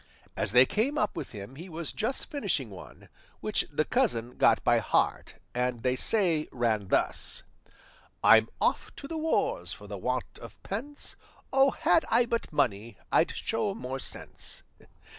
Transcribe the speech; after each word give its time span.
As 0.35 0.51
they 0.51 0.65
came 0.65 0.97
up 0.97 1.15
with 1.15 1.29
him 1.29 1.57
he 1.57 1.69
was 1.69 1.93
just 1.93 2.27
finishing 2.31 2.71
one, 2.71 3.07
which 3.39 3.67
the 3.71 3.85
cousin 3.85 4.35
got 4.35 4.63
by 4.63 4.79
heart 4.79 5.35
and 5.53 5.83
they 5.83 5.95
say 5.95 6.49
ran 6.51 6.87
thus 6.87 7.43
I'm 8.23 8.49
off 8.59 8.91
to 8.95 9.07
the 9.07 9.19
wars 9.19 9.73
For 9.73 9.85
the 9.85 9.99
want 9.99 10.39
of 10.39 10.57
pence, 10.63 11.15
Oh, 11.53 11.69
had 11.69 12.03
I 12.09 12.25
but 12.25 12.51
money 12.51 12.97
I'd 13.11 13.35
show 13.37 13.75
more 13.75 13.99
sense. 13.99 14.63